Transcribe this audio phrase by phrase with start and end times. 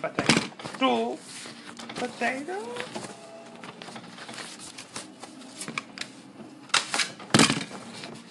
[0.00, 0.38] One potato.
[0.78, 1.18] Two
[1.96, 2.64] potatoes.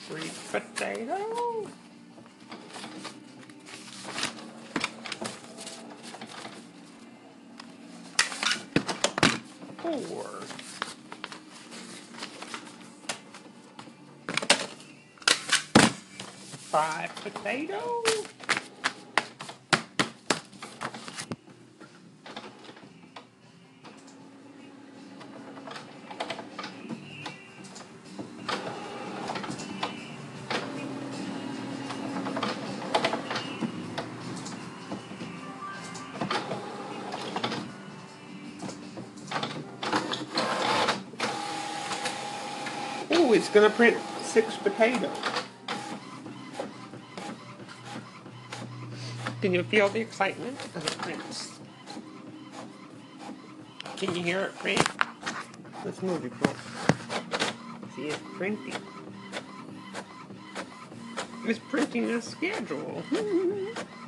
[0.08, 1.68] Three potatoes.
[9.78, 10.26] Four.
[16.72, 18.04] Five potato.
[43.48, 45.10] It's gonna print six potatoes.
[49.40, 51.58] Can you feel the excitement as it prints?
[53.96, 54.86] Can you hear it print?
[55.86, 56.58] Let's move it close.
[57.96, 58.76] See it printing.
[61.46, 63.02] It's printing a schedule.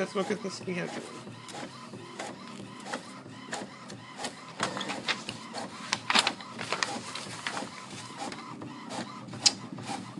[0.00, 0.88] Let's look at the schedule.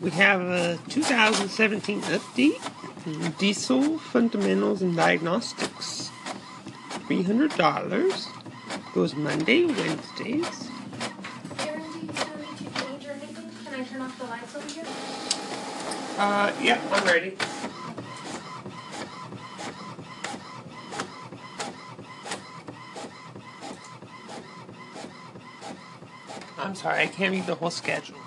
[0.03, 6.11] We have a 2017 update, Diesel Fundamentals and Diagnostics.
[7.09, 8.93] $300.
[8.93, 10.45] Goes Monday, Wednesdays.
[10.45, 12.27] Uh, yeah, I'm need to
[12.83, 13.51] change or anything?
[13.65, 14.85] Can I turn off the lights over here?
[16.19, 17.35] Uh, yeah, I'm ready.
[26.63, 28.19] I'm sorry, I can't read the whole schedule.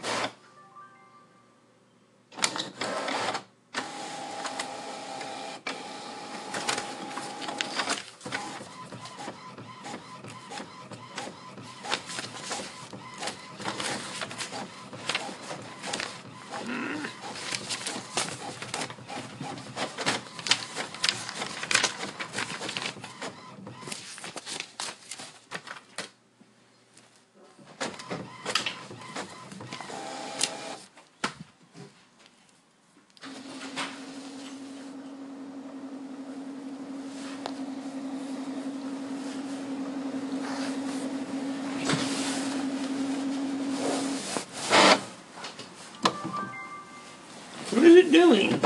[47.74, 48.60] What is it doing?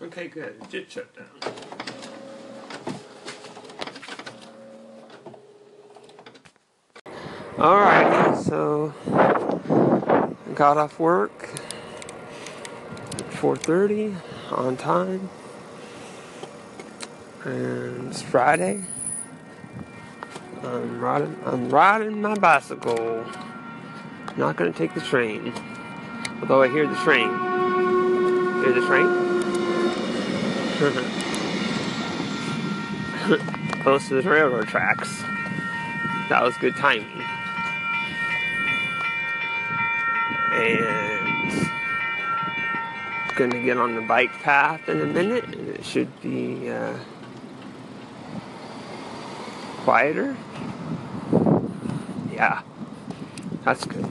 [0.00, 0.56] Okay, good.
[0.60, 1.26] It did shut down.
[7.56, 8.92] Alrighty, so
[10.54, 11.50] got off work
[13.14, 14.16] at 4:30
[14.50, 15.30] on time,
[17.44, 18.82] and it's Friday.
[20.62, 21.36] I'm riding.
[21.44, 23.24] I'm riding my bicycle.
[24.36, 25.52] Not gonna take the train,
[26.40, 27.28] although I hear the train.
[28.62, 29.08] Hear the train?
[33.82, 35.22] Close to the railroad tracks.
[36.28, 37.06] That was good timing.
[40.52, 41.68] And
[43.36, 46.96] gonna get on the bike path in a minute, and it should be uh,
[49.82, 50.36] quieter.
[52.32, 52.62] Yeah,
[53.64, 54.06] that's good.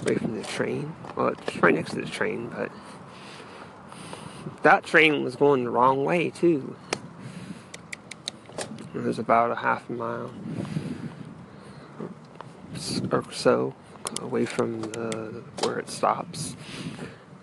[0.00, 0.94] Away from the train.
[1.16, 2.70] Well, it's right next to the train, but
[4.62, 6.76] that train was going the wrong way too.
[8.94, 10.30] It was about a half a mile
[13.10, 13.74] or so
[14.20, 16.56] away from the where it stops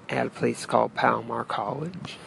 [0.10, 2.18] at a place called Palomar College.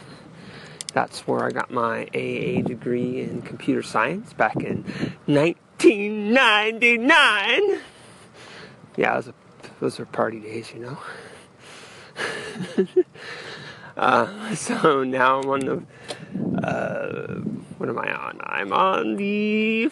[0.93, 4.83] That's where I got my AA degree in computer science back in
[5.25, 7.81] 1999.
[8.97, 9.31] Yeah, those,
[9.79, 10.97] those are party days, you know.
[13.97, 15.83] uh, so now I'm on the.
[16.65, 17.35] Uh,
[17.77, 18.41] what am I on?
[18.43, 19.89] I'm on the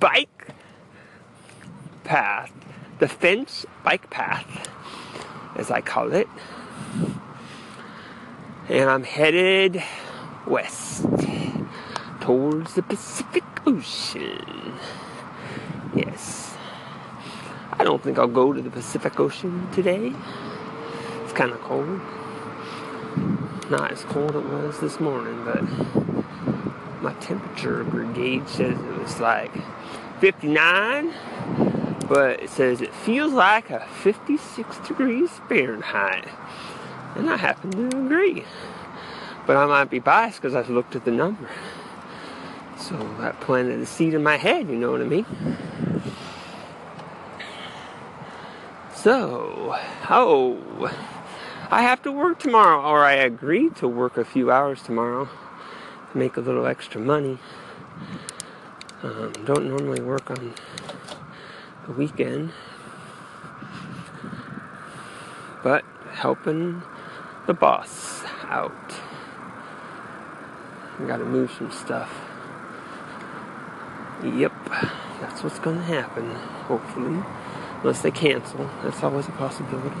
[0.00, 0.48] bike
[2.02, 2.52] path,
[2.98, 4.68] the fence bike path,
[5.56, 6.28] as I call it.
[8.68, 9.82] And I'm headed
[10.46, 11.06] west
[12.20, 14.74] towards the Pacific Ocean.
[15.94, 16.54] Yes.
[17.72, 20.12] I don't think I'll go to the Pacific Ocean today.
[21.22, 22.00] It's kind of cold.
[23.70, 25.62] Not as cold it was this morning, but
[27.02, 29.52] my temperature gauge says it was like
[30.20, 31.12] 59,
[32.08, 36.28] but it says it feels like a 56 degrees Fahrenheit.
[37.16, 38.44] And I happen to agree.
[39.46, 41.48] But I might be biased because I've looked at the number.
[42.78, 45.26] So that planted a seed in my head, you know what I mean?
[48.94, 49.76] So,
[50.08, 50.90] oh,
[51.70, 55.28] I have to work tomorrow, or I agreed to work a few hours tomorrow
[56.10, 57.38] to make a little extra money.
[59.02, 60.54] Um, don't normally work on
[61.86, 62.52] the weekend,
[65.62, 66.82] but helping
[67.46, 68.72] the boss out.
[70.98, 72.10] I gotta move some stuff.
[74.22, 74.52] Yep,
[75.20, 76.30] that's what's gonna happen,
[76.66, 77.22] hopefully
[77.84, 78.68] unless they cancel.
[78.82, 80.00] That's always a possibility.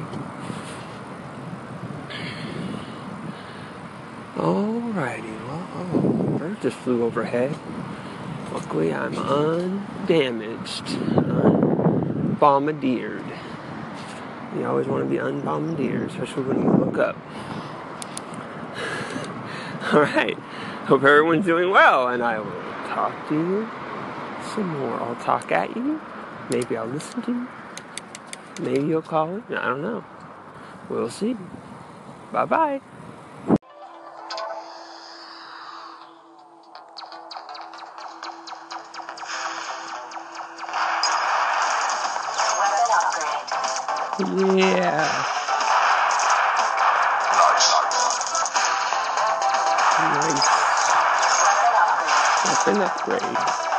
[4.36, 7.54] Alrighty, well, oh, bird just flew overhead.
[8.52, 13.26] Luckily, I'm undamaged, unbombardeered.
[14.56, 17.18] You always want to be unbombardeered, especially when you look up.
[19.92, 20.38] Alright,
[20.86, 23.68] hope everyone's doing well, and I will talk to you
[24.54, 24.94] some more.
[25.00, 26.00] I'll talk at you.
[26.50, 27.48] Maybe I'll listen to you.
[28.60, 29.44] Maybe you'll call it.
[29.50, 30.04] I don't know.
[30.88, 31.36] We'll see.
[32.30, 32.80] Bye bye.
[44.16, 45.30] Yeah.
[50.14, 50.53] Nice
[52.66, 53.74] and in that grade.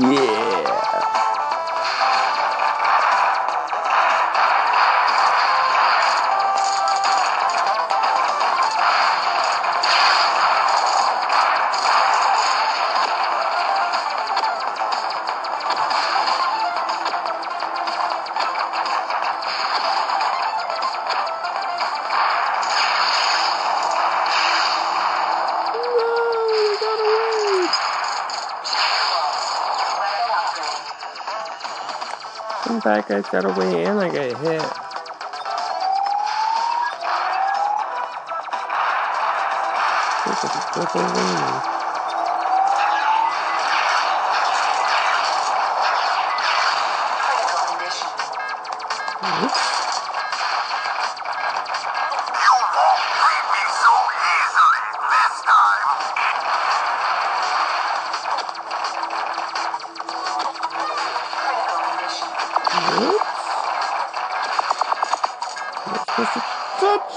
[0.00, 0.59] Weapon
[32.76, 32.82] upgrade.
[32.82, 34.62] bad guys got away and I got hit.
[40.26, 41.79] This is a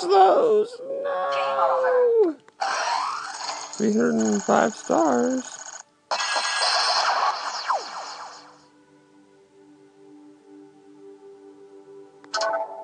[0.07, 0.81] those.
[1.03, 2.35] No.
[3.73, 5.43] 305 stars.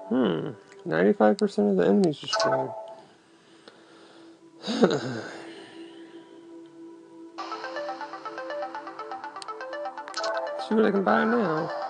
[0.10, 0.50] Hmm.
[0.88, 2.72] 95% of the enemies destroyed.
[10.68, 11.89] See what I can buy now.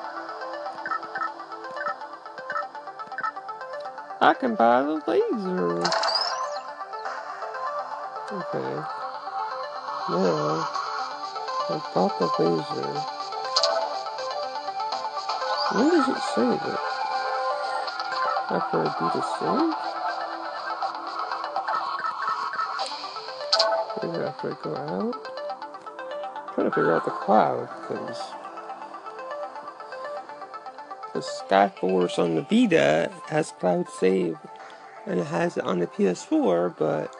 [4.21, 5.79] I can buy the laser.
[8.31, 8.75] Okay.
[10.09, 10.67] Now,
[11.69, 12.91] I bought the laser.
[15.71, 16.79] When does it save it?
[18.51, 19.73] After I do the save?
[24.03, 25.15] Maybe after I go out?
[26.35, 28.21] I'm trying to figure out the cloud, because
[31.19, 34.37] the Skyforce on the Vita has cloud save,
[35.05, 37.13] and it has it on the PS4, but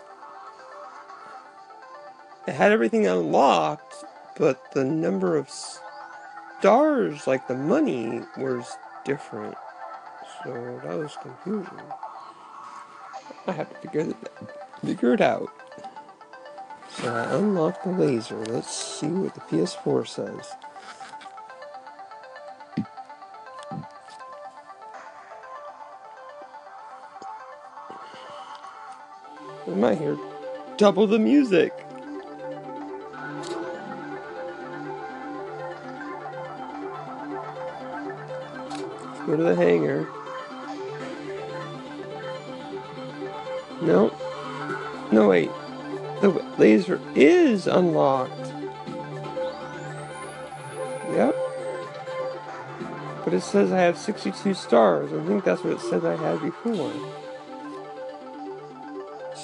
[2.48, 4.06] it had everything unlocked,
[4.38, 9.56] but the number of stars, like the money, was different.
[10.44, 11.82] So that was confusing.
[13.48, 14.16] I have to figure it,
[14.86, 15.50] figure it out.
[16.90, 18.46] So I unlocked the laser.
[18.46, 20.54] Let's see what the PS4 says.
[29.70, 30.18] I might hear
[30.78, 31.72] double the music.
[39.28, 40.08] Go to the hangar.
[43.82, 44.12] No.
[45.12, 45.52] No, wait.
[46.22, 48.48] The laser is unlocked.
[51.12, 51.36] Yep.
[53.24, 55.14] But it says I have 62 stars.
[55.14, 56.92] I think that's what it said I had before.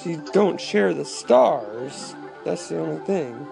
[0.04, 2.14] You don't share the stars.
[2.44, 3.46] That's the only thing.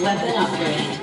[0.00, 0.98] Weapon upgrade.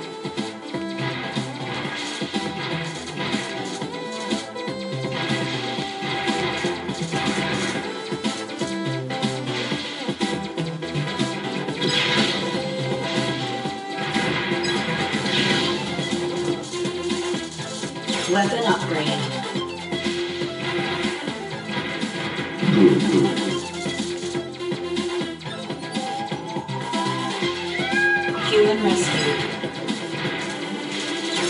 [18.30, 19.20] Weapon upgrade.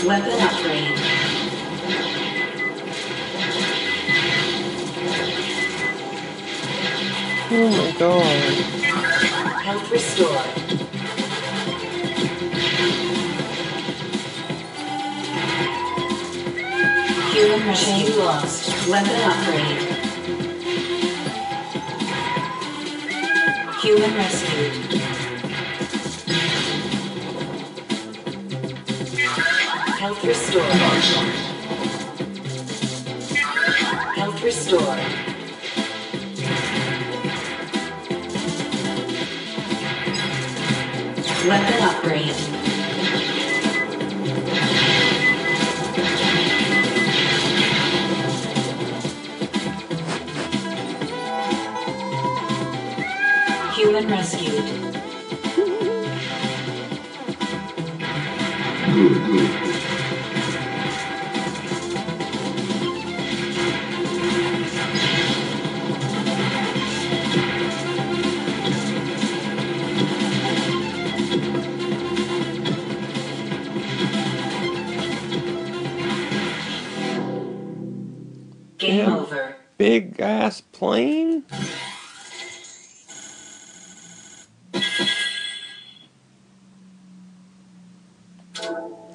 [0.05, 0.97] Weapon upgrade.
[7.53, 8.41] Oh my god.
[9.61, 10.51] Health restored.
[17.33, 18.89] Human rescue lost.
[18.89, 20.01] Weapon upgrade.
[23.81, 24.80] Human rescue.
[30.01, 30.67] Health restored.
[30.67, 31.13] Nice.
[34.15, 34.97] Health restored.
[41.47, 42.35] Weapon upgrade.
[53.75, 54.65] Human rescued.
[58.93, 59.70] Good, good.
[80.21, 81.43] Big ass plane?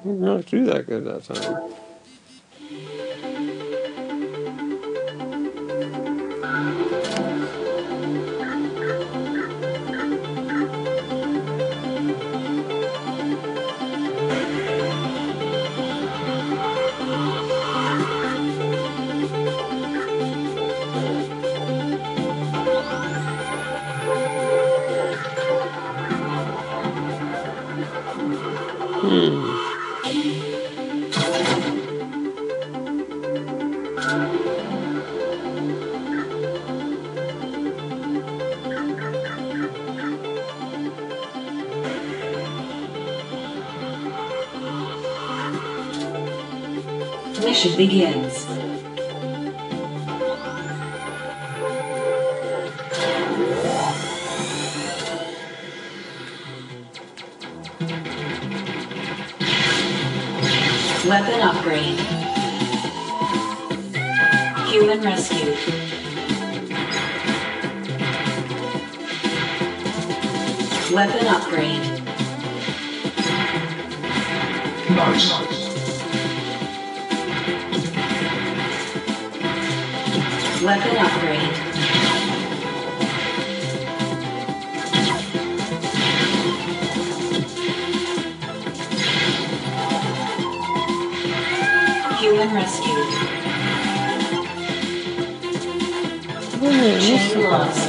[0.03, 1.71] Really do that good that time.
[33.97, 34.15] Mission
[47.75, 48.45] begins.
[61.07, 62.26] Weapon upgrade.
[65.07, 65.53] Human rescue.
[70.93, 71.81] Weapon upgrade.
[74.89, 75.31] Nice.
[80.61, 81.53] Weapon upgrade.
[92.19, 93.36] Human rescued.
[96.59, 97.87] Chain lost.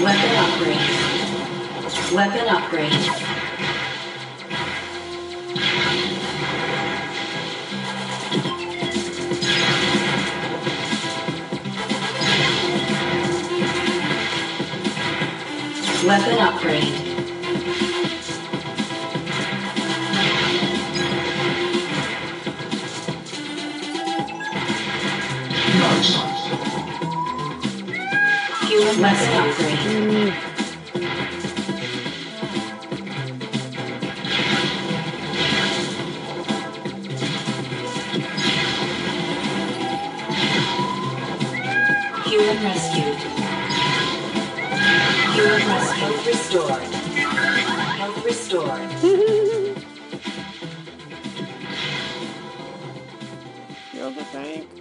[0.00, 0.84] Weapon upgrade.
[2.14, 2.92] Weapon upgrade.
[16.06, 17.05] Weapon upgrade.
[25.96, 26.02] You
[29.00, 30.34] must operate.
[42.24, 43.20] Fuel rescued.
[45.32, 45.96] Fuel rescued.
[45.96, 46.82] Health restored.
[47.96, 48.90] Health restored.
[53.94, 54.75] You're the bank.